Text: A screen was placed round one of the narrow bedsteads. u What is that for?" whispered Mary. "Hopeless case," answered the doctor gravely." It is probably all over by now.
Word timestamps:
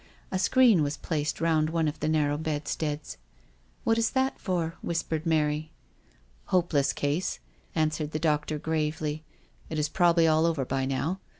A 0.31 0.39
screen 0.39 0.81
was 0.81 0.97
placed 0.97 1.39
round 1.39 1.69
one 1.69 1.87
of 1.87 1.99
the 1.99 2.07
narrow 2.09 2.35
bedsteads. 2.35 3.17
u 3.19 3.25
What 3.83 3.99
is 3.99 4.09
that 4.13 4.39
for?" 4.39 4.73
whispered 4.81 5.27
Mary. 5.27 5.69
"Hopeless 6.45 6.91
case," 6.91 7.37
answered 7.75 8.09
the 8.09 8.17
doctor 8.17 8.57
gravely." 8.57 9.23
It 9.69 9.77
is 9.77 9.89
probably 9.89 10.25
all 10.25 10.47
over 10.47 10.65
by 10.65 10.85
now. 10.85 11.19